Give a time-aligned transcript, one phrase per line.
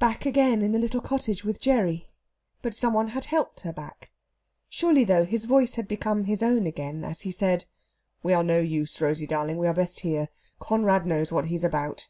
[0.00, 2.06] Back again in the little cottage with Gerry,
[2.60, 4.10] but some one had helped her back.
[4.68, 7.66] Surely, though, his voice had become his own again as he said:
[8.20, 9.58] "We are no use, Rosey darling.
[9.58, 10.28] We are best here.
[10.58, 12.08] Conrad knows what he's about."